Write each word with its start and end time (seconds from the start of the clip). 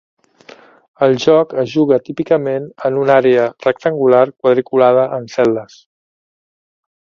El 1.07 1.11
joc 1.25 1.51
es 1.63 1.69
juga 1.73 1.99
típicament 2.07 2.65
en 2.89 2.97
una 3.01 3.17
àrea 3.21 3.43
rectangular 3.67 4.23
quadriculada 4.31 5.05
en 5.19 5.29
cel·les. 5.37 5.79